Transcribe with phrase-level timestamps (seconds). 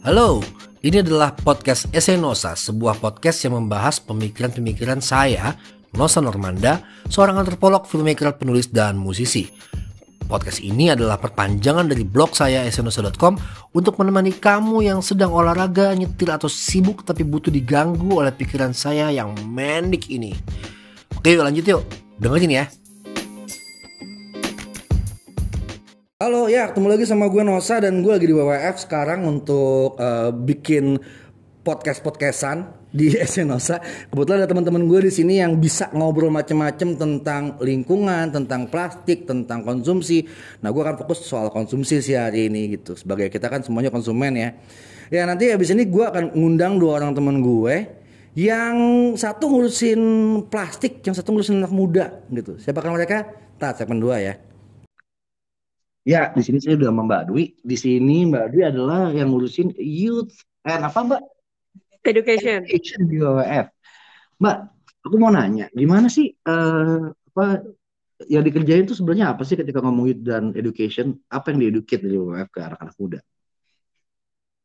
[0.00, 0.40] Halo,
[0.80, 5.52] ini adalah podcast Esenosa, sebuah podcast yang membahas pemikiran-pemikiran saya,
[5.92, 9.52] Nosa Normanda, seorang antropolog, filmmaker, penulis, dan musisi.
[10.24, 13.36] Podcast ini adalah perpanjangan dari blog saya esenosa.com
[13.76, 19.12] untuk menemani kamu yang sedang olahraga, nyetir, atau sibuk tapi butuh diganggu oleh pikiran saya
[19.12, 20.32] yang mendik ini.
[21.12, 21.84] Oke, lanjut yuk.
[22.16, 22.64] Dengerin ya.
[26.20, 30.28] Halo ya, ketemu lagi sama gue Nosa dan gue lagi di WWF sekarang untuk uh,
[30.28, 31.00] bikin
[31.64, 33.80] podcast-podcastan di Esenosa.
[33.80, 39.64] Kebetulan ada teman-teman gue di sini yang bisa ngobrol macam-macam tentang lingkungan, tentang plastik, tentang
[39.64, 40.28] konsumsi.
[40.60, 43.00] Nah, gue akan fokus soal konsumsi sih hari ini gitu.
[43.00, 44.52] Sebagai kita kan semuanya konsumen ya.
[45.08, 47.96] Ya nanti habis ini gue akan ngundang dua orang teman gue
[48.36, 48.76] yang
[49.16, 50.00] satu ngurusin
[50.52, 52.60] plastik, yang satu ngurusin anak muda gitu.
[52.60, 53.24] Siapa kan mereka?
[53.56, 54.49] Tak segmen dua ya.
[56.08, 57.44] Ya, di sini saya udah sama Mbak Dwi.
[57.60, 60.32] Di sini Mbak Dwi adalah yang ngurusin youth
[60.64, 61.22] and apa Mbak?
[62.08, 62.64] Education.
[62.64, 63.68] Education di WWF.
[64.40, 64.56] Mbak,
[65.04, 67.60] aku mau nanya, gimana sih uh, apa
[68.28, 71.20] yang dikerjain itu sebenarnya apa sih ketika ngomong youth dan education?
[71.28, 73.20] Apa yang dieducate dari WWF ke anak-anak muda?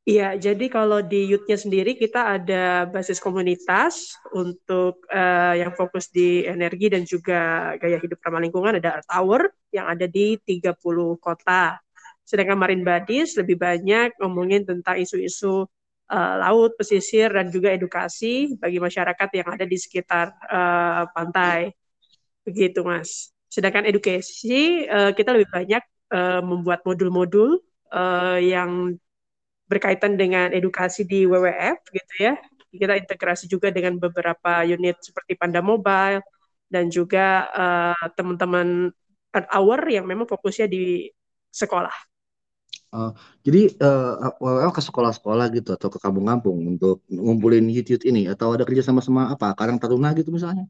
[0.05, 6.45] Iya, jadi kalau di youth-nya sendiri kita ada basis komunitas untuk uh, yang fokus di
[6.45, 10.77] energi dan juga gaya hidup ramah lingkungan ada Tower yang ada di 30
[11.17, 11.81] kota.
[12.21, 18.77] Sedangkan Marine Badis lebih banyak ngomongin tentang isu-isu uh, laut, pesisir dan juga edukasi bagi
[18.77, 21.73] masyarakat yang ada di sekitar uh, pantai.
[22.45, 23.33] Begitu, Mas.
[23.49, 25.81] Sedangkan edukasi uh, kita lebih banyak
[26.13, 27.57] uh, membuat modul-modul
[27.89, 29.01] uh, yang
[29.65, 32.33] berkaitan dengan edukasi di WWF gitu ya.
[32.75, 36.21] Kita integrasi juga dengan beberapa unit seperti Panda Mobile
[36.67, 38.91] dan juga uh, teman-teman
[39.31, 41.07] Earth Hour yang memang fokusnya di
[41.51, 41.93] sekolah.
[42.95, 43.11] Uh,
[43.43, 48.63] jadi uh, WWF ke sekolah-sekolah gitu atau ke kampung-kampung untuk ngumpulin youth ini atau ada
[48.63, 50.63] kerja sama-sama apa Karang Taruna gitu misalnya?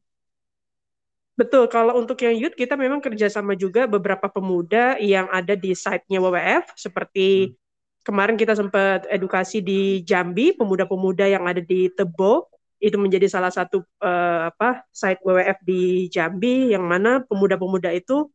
[1.36, 6.24] Betul, kalau untuk yang youth kita memang kerjasama juga beberapa pemuda yang ada di site-nya
[6.24, 7.65] WWF seperti hmm
[8.06, 13.82] kemarin kita sempat edukasi di Jambi pemuda-pemuda yang ada di Tebo itu menjadi salah satu
[14.06, 18.30] uh, apa site WWF di Jambi yang mana pemuda-pemuda itu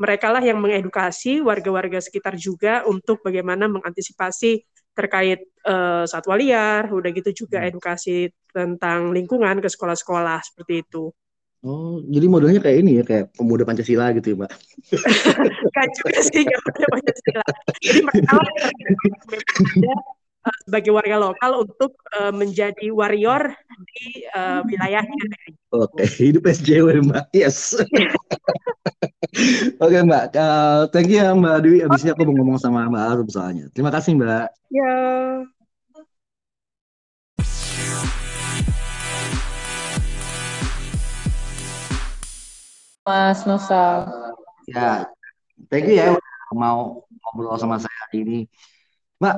[0.00, 4.64] mereka lah yang mengedukasi warga-warga sekitar juga untuk bagaimana mengantisipasi
[4.96, 7.68] terkait uh, satwa liar, udah gitu juga hmm.
[7.68, 11.12] edukasi tentang lingkungan ke sekolah-sekolah seperti itu.
[11.60, 14.52] Oh, jadi modelnya kayak ini ya, kayak pemuda Pancasila gitu ya, Mbak?
[15.76, 17.44] kan juga sih, nggak pemuda Pancasila.
[17.84, 18.32] Jadi mereka
[20.40, 23.52] uh, sebagai warga lokal untuk uh, menjadi warrior
[23.92, 25.24] di uh, wilayahnya.
[25.76, 26.08] Oke, okay.
[26.32, 27.28] hidup SJW, Mbak.
[27.36, 27.76] Yes.
[27.76, 28.00] Oke,
[29.84, 30.24] okay, Mbak.
[30.32, 31.84] Uh, thank you ya, Mbak Dwi.
[31.84, 33.68] Abisnya aku mau ngomong sama Mbak Arum soalnya.
[33.76, 34.48] Terima kasih, Mbak.
[34.72, 34.96] Ya.
[43.10, 44.06] Mas Nusa.
[44.70, 45.02] Ya,
[45.66, 46.14] thank you ya
[46.54, 48.38] mau ngobrol sama saya hari ini.
[49.18, 49.34] Mbak,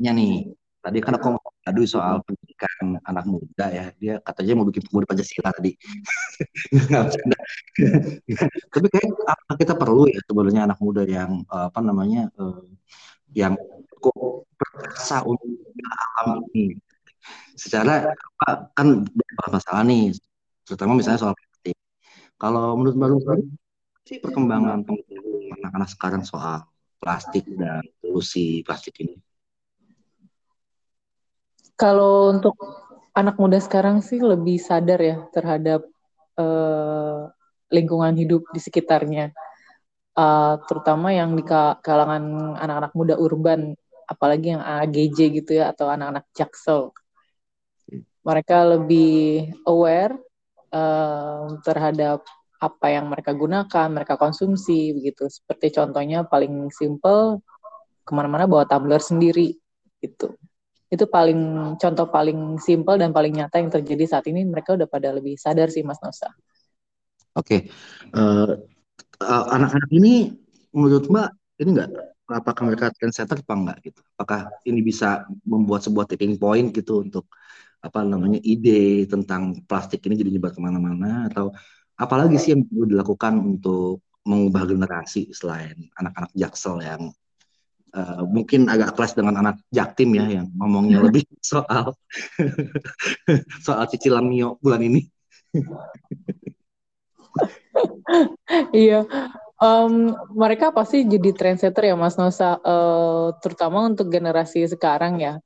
[0.00, 3.92] ya nih, tadi kan aku mau adu soal pendidikan anak muda ya.
[4.00, 5.76] Dia katanya mau bikin pemuda Pancasila tadi.
[8.72, 9.08] Tapi kayak
[9.60, 12.64] kita perlu ya sebenarnya anak muda yang apa namanya uh,
[13.36, 13.52] yang
[14.00, 15.60] kok perkasa untuk
[16.24, 16.72] alam ini.
[17.52, 19.04] Secara apa, kan
[19.52, 20.16] masalah nih,
[20.64, 21.36] terutama misalnya soal
[22.40, 23.44] kalau menurut Mbak Lutfi,
[24.08, 24.80] sih perkembangan
[25.60, 26.64] anak-anak sekarang soal
[26.96, 29.20] plastik dan polusi plastik ini?
[31.76, 32.56] Kalau untuk
[33.12, 35.84] anak muda sekarang sih lebih sadar ya terhadap
[36.40, 37.28] uh,
[37.68, 39.36] lingkungan hidup di sekitarnya,
[40.16, 43.76] uh, terutama yang di kalangan anak-anak muda urban,
[44.08, 46.96] apalagi yang AGJ gitu ya atau anak-anak jaksel.
[48.24, 50.29] Mereka lebih aware
[50.70, 52.24] uh, terhadap
[52.60, 55.26] apa yang mereka gunakan, mereka konsumsi begitu.
[55.32, 57.40] Seperti contohnya paling simple
[58.04, 59.56] ke mana-mana bawa tumbler sendiri
[60.00, 60.36] gitu.
[60.90, 64.44] Itu paling contoh paling simple dan paling nyata yang terjadi saat ini.
[64.44, 66.28] Mereka udah pada lebih sadar sih Mas Nosa.
[67.38, 67.60] Oke, okay.
[68.18, 68.58] uh,
[69.22, 70.34] eh, uh, anak-anak ini
[70.74, 71.30] menurut Mbak
[71.62, 71.90] ini enggak
[72.30, 74.00] apakah mereka trendsetter apa enggak gitu?
[74.14, 77.26] Apakah ini bisa membuat sebuah tipping point gitu untuk
[77.80, 81.48] apa namanya ide tentang plastik ini jadi nyebar ke mana-mana atau
[81.96, 87.08] apalagi sih yang perlu dilakukan untuk mengubah generasi selain anak-anak jaksel yang
[87.96, 91.96] uh, mungkin agak kelas dengan anak jaktim ya yang ngomongnya lebih soal
[93.66, 95.08] soal cicilan mio bulan ini.
[98.74, 99.02] iya,
[99.58, 105.42] um, mereka pasti jadi trendsetter ya Mas Nosa, uh, terutama untuk generasi sekarang ya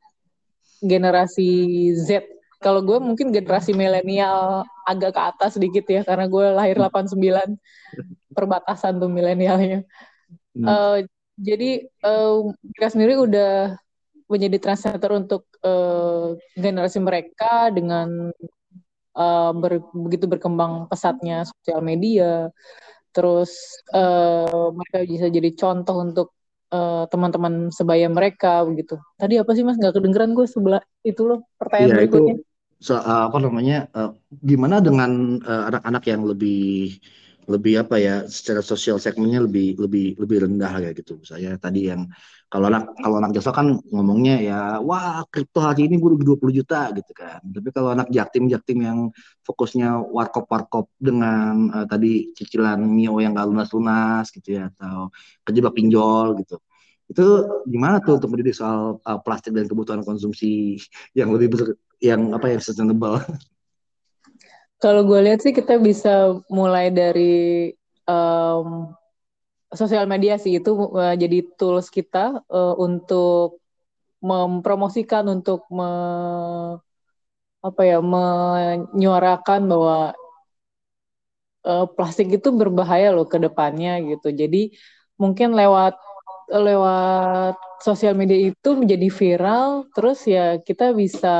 [0.84, 2.28] generasi Z.
[2.60, 7.56] Kalau gue mungkin generasi milenial agak ke atas sedikit ya karena gue lahir 89
[8.32, 9.84] perbatasan tuh milenialnya.
[10.54, 10.64] Hmm.
[10.64, 10.98] Uh,
[11.34, 13.74] jadi uh, mereka sendiri udah
[14.30, 18.32] menjadi translator untuk uh, generasi mereka dengan
[19.18, 22.48] uh, ber, begitu berkembang pesatnya sosial media,
[23.12, 23.52] terus
[23.92, 26.28] uh, mereka bisa jadi contoh untuk
[27.08, 28.98] teman-teman uh, sebaya mereka begitu.
[29.16, 29.78] Tadi apa sih mas?
[29.78, 32.34] Gak kedengeran gue sebelah itu loh pertanyaan ya, berikutnya.
[32.38, 32.44] Itu,
[32.82, 33.88] so, uh, apa namanya?
[33.94, 34.12] Uh,
[34.42, 36.98] gimana dengan anak-anak uh, yang lebih
[37.48, 41.20] lebih apa ya secara sosial segmennya lebih lebih lebih rendah kayak gitu.
[41.20, 42.08] Misalnya tadi yang
[42.48, 46.58] kalau anak kalau anak jasa kan ngomongnya ya wah kripto hari ini gue rugi 20
[46.58, 47.40] juta gitu kan.
[47.44, 48.98] Tapi kalau anak jaktim jaktim yang
[49.46, 55.10] fokusnya warkop warkop dengan uh, tadi cicilan mio yang gak lunas lunas gitu ya atau
[55.46, 56.56] kejebak pinjol gitu.
[57.10, 57.24] Itu
[57.68, 60.80] gimana tuh untuk mendidik soal uh, plastik dan kebutuhan konsumsi
[61.12, 61.68] yang lebih besar
[62.02, 63.20] yang apa yang sustainable
[64.84, 67.72] Kalau gue lihat sih kita bisa mulai dari
[68.04, 68.92] um,
[69.72, 73.64] sosial media sih itu uh, jadi tools kita uh, untuk
[74.20, 75.88] mempromosikan untuk me,
[77.64, 80.12] apa ya menyuarakan bahwa
[81.64, 84.36] uh, plastik itu berbahaya loh ke depannya gitu.
[84.36, 84.76] Jadi
[85.16, 85.96] mungkin lewat
[86.52, 91.36] lewat sosial media itu menjadi viral terus ya kita bisa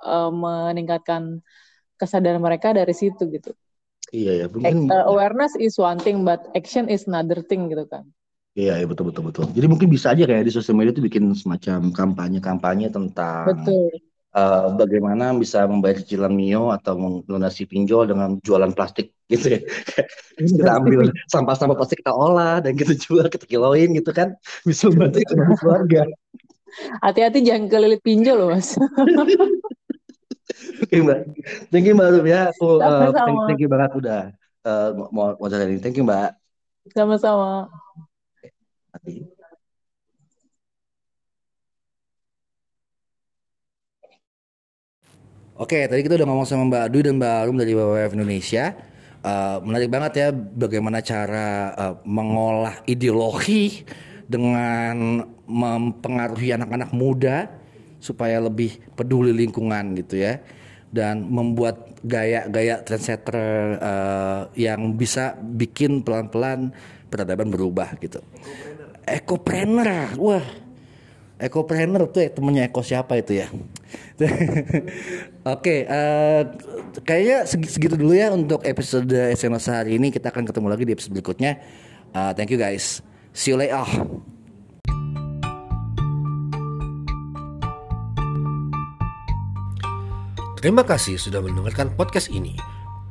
[0.00, 1.44] uh, meningkatkan
[2.02, 3.54] kesadaran mereka dari situ gitu.
[4.10, 8.04] Iya ya, mungkin uh, awareness is one thing but action is another thing gitu kan.
[8.52, 9.44] Iya, ya, betul betul betul.
[9.56, 13.88] Jadi mungkin bisa aja kayak di sosial media itu bikin semacam kampanye-kampanye tentang betul.
[14.32, 19.60] Uh, bagaimana bisa membayar cicilan mio atau melunasi pinjol dengan jualan plastik gitu ya.
[20.60, 24.36] kita ambil sampah-sampah plastik kita olah dan kita jual, kita kiloin gitu kan.
[24.68, 25.24] Bisa membantu
[25.56, 26.04] keluarga.
[27.04, 28.76] Hati-hati jangan kelilit pinjol loh, Mas.
[30.82, 31.20] Oke Mbak.
[31.70, 32.40] Thank you Mbak Rum ya.
[32.50, 34.20] Aku uh, thank, thank you banget udah
[34.66, 35.78] uh, mau mau ini.
[35.78, 36.34] Thank you Mbak.
[36.92, 37.70] Sama-sama.
[45.62, 48.74] Oke, tadi kita udah ngomong sama Mbak Dwi dan Mbak Rum dari WWF Indonesia.
[49.22, 53.86] Uh, menarik banget ya bagaimana cara uh, mengolah ideologi
[54.26, 57.61] dengan mempengaruhi anak-anak muda
[58.02, 60.42] supaya lebih peduli lingkungan gitu ya
[60.92, 63.38] dan membuat gaya-gaya trendsetter
[63.80, 66.74] uh, yang bisa bikin pelan-pelan
[67.08, 68.20] peradaban berubah gitu.
[69.08, 70.44] Ekopreneur, wah,
[71.40, 73.48] ekopreneur tuh ya temennya Eko siapa itu ya?
[74.20, 74.28] Oke,
[75.42, 76.42] okay, uh, eh,
[77.02, 80.12] kayaknya segitu dulu ya untuk episode SNS hari ini.
[80.12, 81.58] Kita akan ketemu lagi di episode berikutnya.
[82.12, 83.00] Uh, thank you guys.
[83.32, 83.82] See you later.
[90.62, 92.54] Terima kasih sudah mendengarkan podcast ini.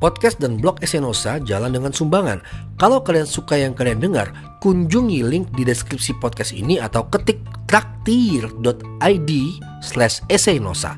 [0.00, 2.40] Podcast dan blog Esenosa jalan dengan sumbangan.
[2.80, 4.32] Kalau kalian suka yang kalian dengar,
[4.64, 9.30] kunjungi link di deskripsi podcast ini atau ketik traktir.id
[9.84, 10.96] slash esenosa.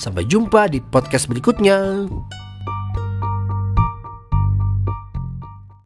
[0.00, 2.08] Sampai jumpa di podcast berikutnya.